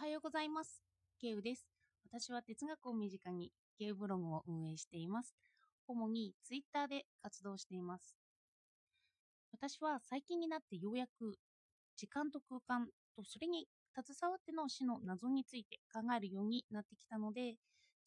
[0.00, 0.82] はようございます。
[1.20, 1.68] ケウです。
[2.10, 5.34] 私は哲学を身近にケウブログを運営しています。
[5.86, 8.16] 主にツイッターで活動しています。
[9.52, 11.34] 私は最近になってようやく
[11.98, 17.56] 時間と空間とそれに携わっての死の謎について考えるようになってきたので、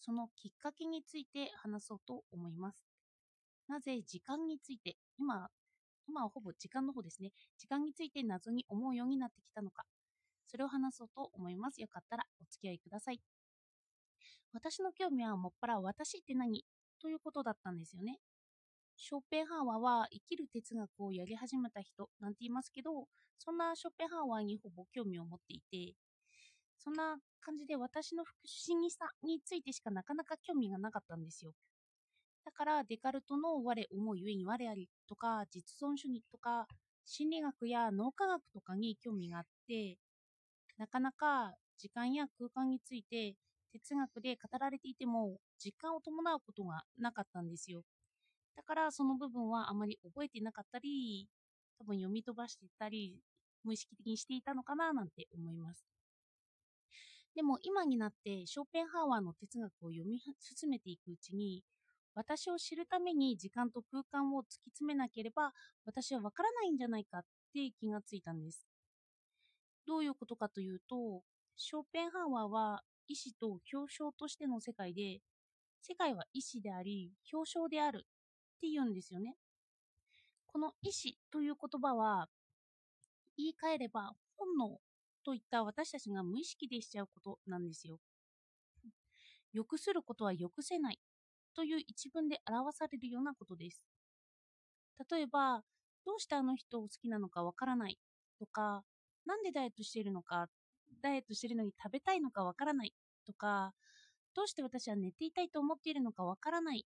[0.00, 2.78] そのきっかけについて話そうと思います。
[3.68, 5.50] なぜ時間について、今、
[6.08, 7.32] 今はほぼ時間の方ですね。
[7.58, 9.84] 時間について謎に思うようになってきたのか。
[10.52, 11.80] それを話そうと思います。
[11.80, 13.20] よかったらお付き合いください。
[14.52, 16.62] 私の興味はもっぱら私って何？
[17.00, 18.18] ということだったんですよね。
[18.94, 23.06] ショッペンハーワーは生きる哲学をやり始めた人なんて言いますけど、
[23.38, 25.94] そんなショッペンハーワーにほぼ興味を持っていて、
[26.78, 28.28] そんな感じで私の不
[28.68, 31.52] 思議さについてしかなかなか興味がなかったんですよ。
[32.44, 36.66] だからデカルトの我思うゆえに我ありとか実存主義とか
[37.04, 39.96] 心理学や脳科学とかに興味があって、
[40.82, 43.36] なかなか時間や空間について
[43.72, 47.82] 哲学で語られていても実感を伴うことがなかったんですよ。
[48.56, 51.28] だからその部分はあまり覚えてなかったり、
[51.78, 53.20] 多分読み飛ばしていたり、
[53.62, 55.86] 無意識的にしていたのかななんて思います。
[57.36, 61.62] でも今になってショーペンハーワーの哲学を読み進めていくうちに、
[62.16, 65.52] 私を知るために時間と空間を突き詰めなければ
[65.86, 67.22] 私はわからないんじゃないかっ
[67.54, 68.71] て気がついたんです。
[69.86, 71.22] どういうことかというと、
[71.56, 75.20] ショーペンハーワーは意志と表彰としての世界で、
[75.80, 79.34] 世界は意志であり、表彰であるって言うんですよね。
[80.46, 82.28] この意志という言葉は、
[83.36, 84.78] 言い換えれば本能
[85.24, 87.98] といった私たちが無意識でしちゃうことなんですよ。
[89.52, 90.98] 欲することは欲せない
[91.54, 93.82] という一文で表されるようなことです。
[95.10, 95.62] 例えば、
[96.04, 97.98] どうしてあの人を好きなのかわからない
[98.38, 98.84] とか、
[99.26, 100.48] なんでダイエットしているのか、
[101.02, 102.92] ダイエットしているのに食べたいのかわからない
[103.26, 103.72] とか、
[104.34, 106.86] どうして私は寝ていたいと思っているのかわからない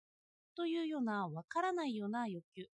[0.56, 2.66] というようなわからないような欲求。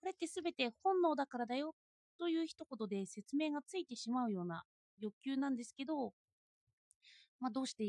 [0.00, 1.74] これってすべて本能だからだよ
[2.18, 4.64] という一言で説明がついてしまうような
[5.00, 6.12] 欲求なんですけど、
[7.40, 7.84] まあ、どうして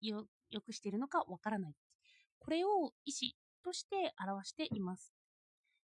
[0.00, 1.74] よよくしているのかわからない。
[2.38, 3.32] これを意思
[3.64, 5.13] として表しています。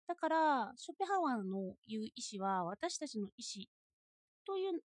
[0.07, 3.67] だから、ショペハワーの言う意思は私たちの意思
[4.47, 4.81] という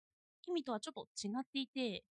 [0.48, 2.04] 意味とはちょっと違っていて、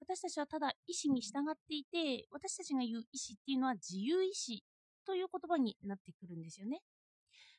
[0.00, 3.02] 私たちはただ意思に従っていて、私たちが言う意思
[3.34, 4.64] っていうのは自由意志
[5.06, 6.80] という言葉になってくるんですよね。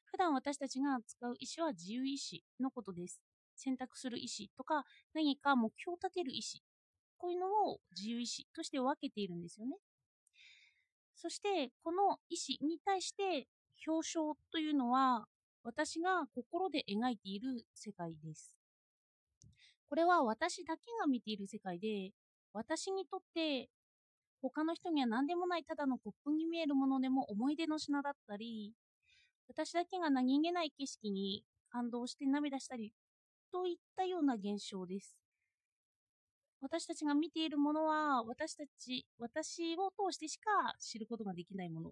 [0.06, 3.22] 普段私たちが使う意思は自由意志のことです。
[3.56, 4.84] 選択する意思とか
[5.14, 6.62] 何か目標を立てる意思。
[7.18, 9.78] こういうのを自由意志として分けているんですよね。
[11.16, 13.48] そして、この意思に対して
[13.86, 15.26] 表彰というのは
[15.64, 18.56] 私が心で描いている世界です。
[19.90, 22.12] これは私だけが見ている世界で、
[22.54, 23.70] 私にとって
[24.42, 28.74] 他の人には何でもないただのコップに見えるものでも思い出の品だったり、
[29.48, 32.94] 私だけが何気ない景色に感動して涙したり
[33.52, 35.18] といったような現象です。
[36.62, 41.92] 私たちが見ているものは私たち、私を通してしか知ることができないもの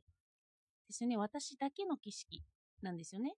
[0.87, 1.17] ですよね。
[1.17, 2.43] 私だけの景色
[2.81, 3.33] なんですよね。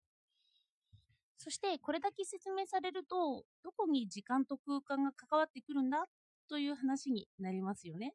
[1.38, 6.06] そしてこれだけ説明されると、どこに時間と空間が関わってくるんだ
[6.50, 8.13] という話になりますよね。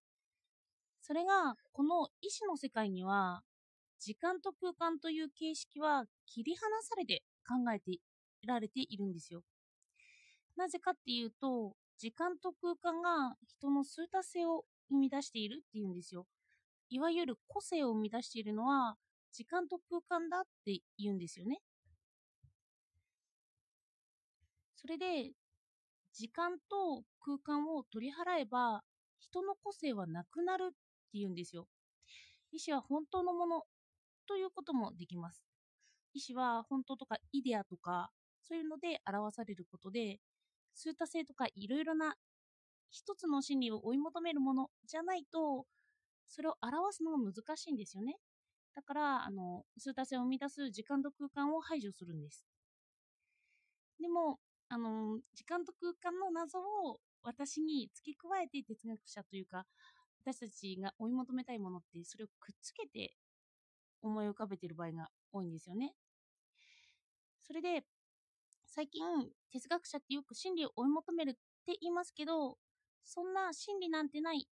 [1.03, 3.43] それが、この意志の世界には、
[3.99, 7.99] 時間と空間という形式は切り離されて考えて
[8.47, 9.43] られているんですよ。
[10.57, 16.27] なぜかっていうと、時間と空間が人の数多性を生み出しているっていうんですよ。
[16.89, 18.97] いわゆる個性を生み出しているのは、
[19.33, 21.61] 時間と空間だって言うんですよね。
[24.77, 25.33] それで、
[26.13, 28.83] 時間と空間を取り払えば、
[29.19, 30.75] 人の個性はなくなるっ
[31.13, 31.67] ていうんですよ。
[32.51, 33.63] 意志は本当のもの
[34.27, 35.45] ということもできます。
[36.15, 38.11] 意志は本当とかイデアとか、
[38.43, 40.19] そういうので表されることで、
[40.75, 42.15] 数多性とかいろいろな
[42.91, 45.67] 一つの真理を追い求めるものじゃないと、
[46.27, 48.17] それを表すのが難しいんですよね。
[48.81, 52.47] だから、あの、数多性を生み出す時間と空間を排除するんです。
[54.01, 54.41] でも、
[54.71, 59.67] あの、時間と空間の謎を私に付け加えて哲学者というか、
[60.25, 63.17] 私たちが追い求めたいものって、それをくっつけて
[64.03, 65.95] 思い浮かべてる場合が多いんですよね。
[67.41, 67.85] それで、
[68.67, 69.03] 最近、
[69.51, 71.35] 哲学者ってよく真理を追い求めるっ
[71.67, 72.59] て言いますけど、
[73.05, 74.49] そんな真理なんてない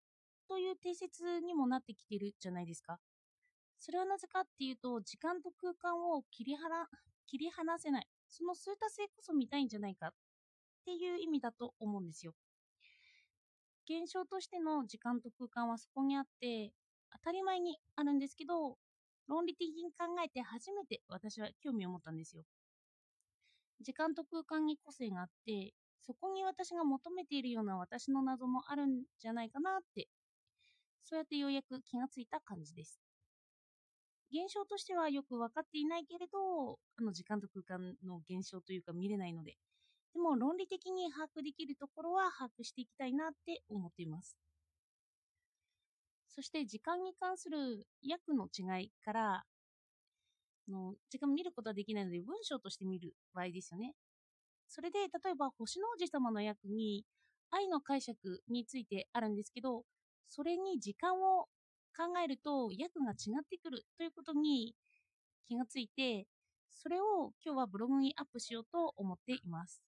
[0.47, 2.99] という定説にもなってきてるじゃないですか。
[3.87, 6.75] それはなぜかっていうと、時間と空間を切り離
[7.25, 8.07] 切り離せない。
[8.27, 10.11] その数多性こそ見たいんじゃないかっ
[10.83, 12.33] ていう意味だと思うんですよ。
[13.89, 16.73] 現象としての時間と空間はそこにあって
[17.13, 18.75] 当たり前にあるんですけど
[19.29, 22.43] 論理的に考えて初めて私は興味を持ったんですよ
[23.79, 30.09] 時間と空間に個性があってそこに私が求めているような私の謎もあるんじゃないかなって
[31.05, 33.06] そうやってようやく気がついた感じです
[34.31, 39.55] 現象としてはよく分かっていないけれどあの時間と空間の現象というか見れないので。
[40.13, 44.35] でも論理的に把握できるところは把握していきたいなって思っています。
[46.27, 49.43] そして時間に関する訳の違いから
[50.67, 53.93] の時間見ることはできないので文章として見る場合ですよね。
[54.67, 57.05] それで例えば星の王子様の訳に
[57.51, 59.83] 愛の解釈についてあるんですけど
[60.25, 61.47] それに時間を
[61.97, 64.75] 考えると訳が違ってくるということに
[65.47, 66.27] 気がついて
[66.69, 69.81] それを今日はブログにアップしようと思っています。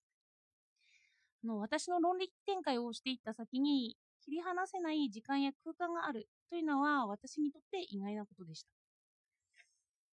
[1.44, 3.96] あの私の論理展開をしていった先に
[4.26, 8.70] 切り離せない時間や空間があるというのは私にとって意外なことでした。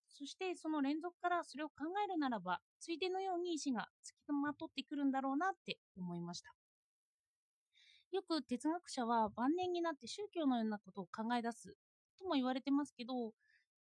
[0.08, 6.54] そしてその連続からそれを考えるならばついでのように意志がつきまとってくるんだろうなって思いました。
[8.12, 11.76] よく哲学者は晩年になって宗教のようなことを考え出す
[12.16, 13.32] とも言われてますけど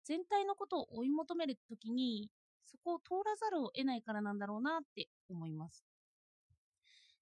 [0.04, 2.30] 全体のことを追い求めるときに
[2.66, 5.86] そこを通らざるを得ないからなんだろうなって思います。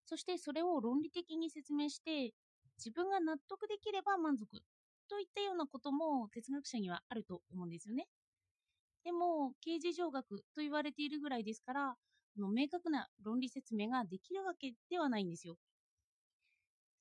[0.06, 2.34] そしてそれを論理的に説明して
[2.78, 4.62] 自分が納得できれば満足
[5.10, 8.08] といったようなことも哲学者にはあると思うんですよね。
[9.04, 11.96] でも刑事上学と言われているぐらいですから
[12.38, 15.58] の明確な論理説明ができるわけではないんですよ。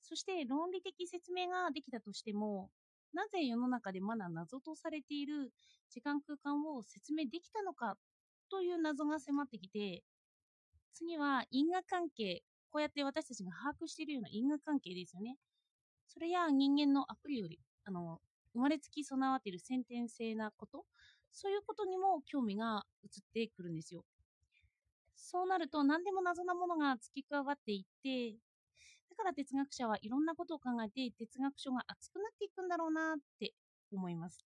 [0.01, 2.69] そして論理的説明ができたとしても
[3.13, 5.51] なぜ世の中でまだ謎とされている
[5.89, 7.97] 時間空間を説明できたのか
[8.49, 10.03] という謎が迫ってきて
[10.93, 15.35] 次は因果関係こうやって私たちが把握しているような因果関係ですよね。
[16.07, 18.19] それや人間のアプリよりあの
[18.53, 20.85] 生まれつき備わっている先天性なこと
[21.31, 24.03] そういうことにも興味が移ってくるんですよ。
[25.15, 28.37] そうなると何でも謎なものが付き加わっていって
[29.11, 33.53] だから哲学者はいろんなことを考えて哲学書が熱くなっていくんだろうなって
[33.91, 34.39] 思います。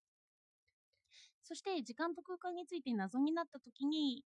[1.44, 4.24] そして時間と空間について謎になった時に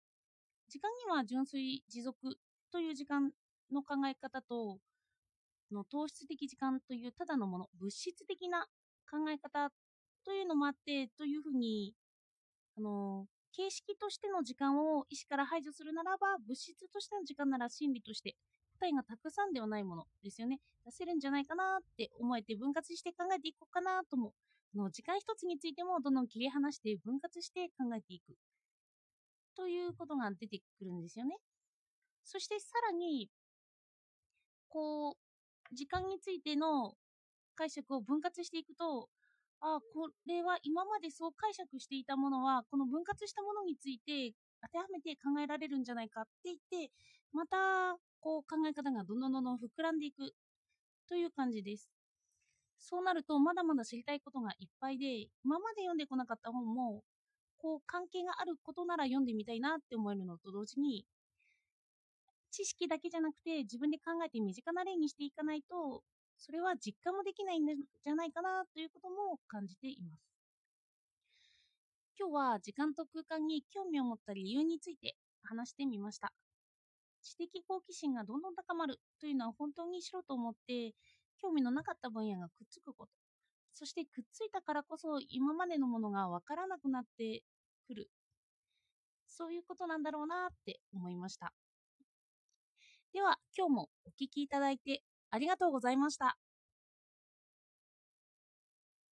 [0.69, 2.39] 時間には純粋持続
[2.71, 3.31] という時間
[3.73, 4.79] の考え方と
[5.73, 8.67] の糖質的時間というただのもの物質的な
[9.11, 9.71] 考え方
[10.25, 11.95] というのもあってというふうに
[12.77, 18.37] あの形式としての時間を意思から排除するならば物質としての時間なら心理として
[18.79, 20.61] 答えがたくさんではないものですよね。
[20.85, 24.33] 出せるんじゃないかなって思えて分割して考えていこうかなとも
[24.75, 28.37] の時間一つについてもどんどん切り離して分割して考えていく。
[29.57, 31.37] ということが出てくるんですよね。
[32.25, 33.31] そしてさらに
[34.69, 36.95] こう時間についての
[37.55, 39.09] 解釈を分割していくと
[39.61, 46.93] あこれは今までそう解釈していたものはこの分割したものについて当てはめて考えられるんじゃないかって言って
[47.33, 47.97] また
[48.27, 50.35] こう考え方がどんどんどんどん膨らんでいく。
[51.09, 51.89] という感じです。
[52.77, 57.05] そうなるとまだまだ知りたいことがいっぱいで今まで読んでこなかった本も
[57.57, 61.07] こう関係があることなら読んでみたいなって思えるのと同時に
[62.51, 66.03] 知識だけじゃなくて自分で考えて身近な例にしていかないと
[66.37, 70.27] それは実感もできないんじゃないかなということも感じています。
[72.19, 76.33] 今日は時間と空間に興味を持った理由について話してみました。
[77.27, 80.95] 知的好奇心がどんどん高まるというのは本当にしろと思って
[81.41, 83.13] 興味のなかった分野がくっつくこと。
[83.73, 87.43] そしてくっついたからこそ今までのものが分からなくなって
[87.87, 88.11] くる。
[89.27, 91.53] そういうことなんだろうなって思いました。
[93.13, 96.39] では今日もお聴きいただいてありがとうございました。